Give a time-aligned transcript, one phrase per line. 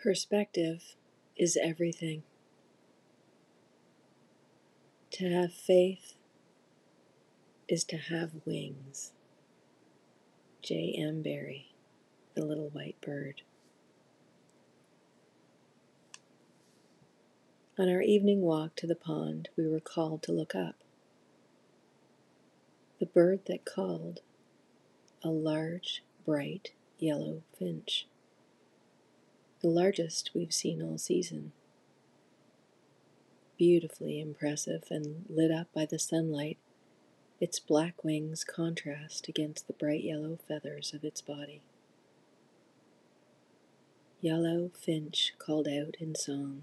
[0.00, 0.94] Perspective
[1.36, 2.22] is everything.
[5.10, 6.14] To have faith
[7.66, 9.10] is to have wings.
[10.62, 10.94] J.
[10.96, 11.22] M.
[11.22, 11.72] Barrie,
[12.34, 13.42] The Little White Bird.
[17.76, 20.76] On our evening walk to the pond, we were called to look up.
[23.00, 24.20] The bird that called,
[25.24, 26.70] a large, bright
[27.00, 28.06] yellow finch
[29.60, 31.52] the largest we've seen all season.
[33.56, 36.58] Beautifully impressive and lit up by the sunlight,
[37.40, 41.60] its black wings contrast against the bright yellow feathers of its body.
[44.20, 46.62] Yellow Finch called out in song.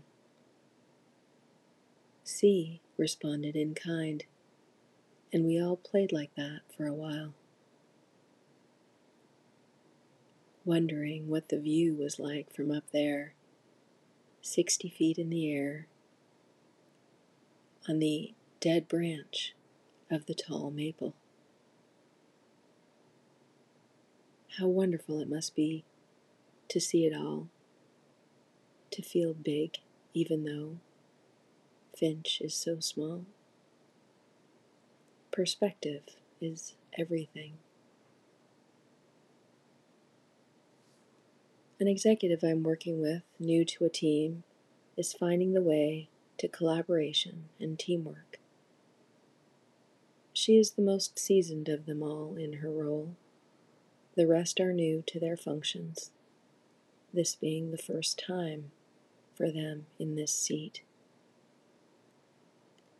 [2.23, 4.25] C responded in kind,
[5.31, 7.33] and we all played like that for a while.
[10.65, 13.33] Wondering what the view was like from up there,
[14.41, 15.87] 60 feet in the air,
[17.87, 19.53] on the dead branch
[20.09, 21.13] of the tall maple.
[24.57, 25.83] How wonderful it must be
[26.69, 27.47] to see it all,
[28.91, 29.77] to feel big
[30.13, 30.77] even though
[31.95, 33.25] Finch is so small.
[35.31, 36.03] Perspective
[36.41, 37.53] is everything.
[41.77, 44.43] An executive I'm working with, new to a team,
[44.95, 48.39] is finding the way to collaboration and teamwork.
[50.31, 53.17] She is the most seasoned of them all in her role.
[54.15, 56.11] The rest are new to their functions,
[57.13, 58.71] this being the first time
[59.33, 60.81] for them in this seat.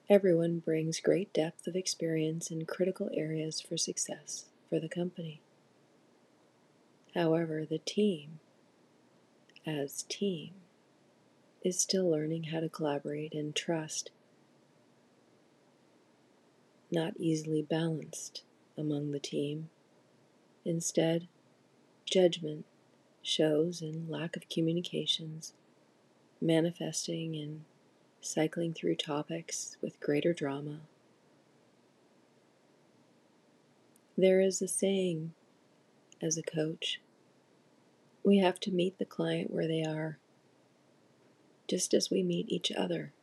[0.10, 5.40] Everyone brings great depth of experience in critical areas for success for the company.
[7.14, 8.40] However, the team
[9.66, 10.52] as team
[11.64, 14.12] is still learning how to collaborate and trust,
[16.92, 18.44] not easily balanced
[18.78, 19.70] among the team.
[20.64, 21.28] Instead,
[22.06, 22.66] judgment
[23.24, 25.54] shows in lack of communications,
[26.40, 27.66] manifesting in
[28.22, 30.82] cycling through topics with greater drama.
[34.18, 35.34] There is a saying
[36.22, 37.00] as a coach
[38.26, 40.18] we have to meet the client where they are,
[41.70, 43.14] just as we meet each other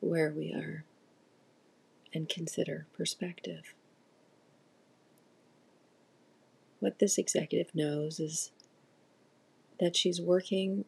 [0.00, 0.84] where we are,
[2.14, 3.74] and consider perspective.
[6.80, 8.50] What this executive knows is
[9.78, 10.86] that she's working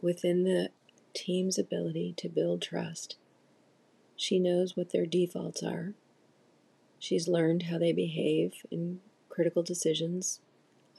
[0.00, 0.70] within the
[1.14, 3.16] team's ability to build trust.
[4.16, 5.94] She knows what their defaults are.
[6.98, 10.40] She's learned how they behave in critical decisions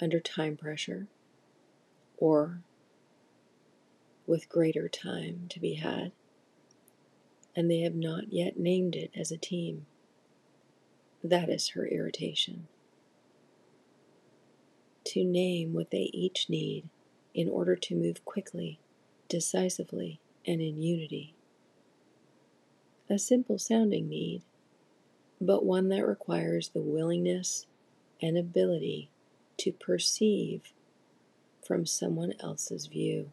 [0.01, 1.07] under time pressure
[2.17, 2.61] or
[4.25, 6.11] with greater time to be had,
[7.55, 9.85] and they have not yet named it as a team.
[11.23, 12.67] That is her irritation.
[15.05, 16.89] To name what they each need
[17.33, 18.79] in order to move quickly,
[19.27, 21.33] decisively, and in unity.
[23.09, 24.43] A simple sounding need,
[25.41, 27.65] but one that requires the willingness
[28.21, 29.09] and ability
[29.57, 30.73] to perceive
[31.65, 33.31] from someone else's view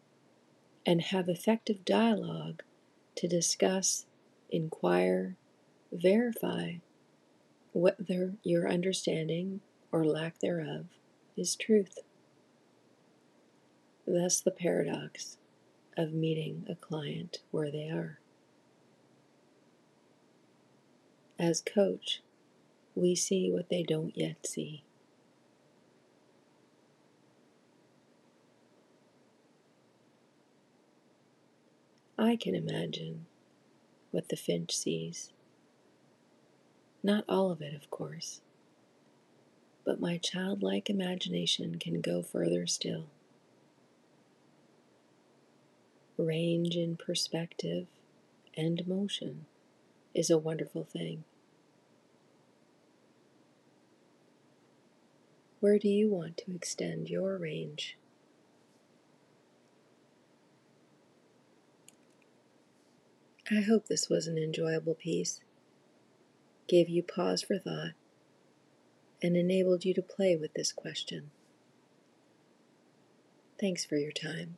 [0.85, 2.63] and have effective dialogue
[3.15, 4.05] to discuss,
[4.49, 5.35] inquire,
[5.91, 6.75] verify
[7.73, 9.61] whether your understanding
[9.91, 10.85] or lack thereof
[11.37, 11.99] is truth.
[14.07, 15.37] Thus, the paradox
[15.97, 18.19] of meeting a client where they are.
[21.37, 22.21] As coach,
[22.95, 24.83] we see what they don't yet see.
[32.21, 33.25] I can imagine
[34.11, 35.33] what the finch sees.
[37.01, 38.41] Not all of it, of course,
[39.83, 43.05] but my childlike imagination can go further still.
[46.15, 47.87] Range in perspective
[48.55, 49.47] and motion
[50.13, 51.23] is a wonderful thing.
[55.59, 57.97] Where do you want to extend your range?
[63.53, 65.41] I hope this was an enjoyable piece,
[66.69, 67.91] gave you pause for thought,
[69.21, 71.31] and enabled you to play with this question.
[73.59, 74.57] Thanks for your time.